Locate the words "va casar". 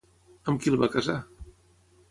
0.85-1.19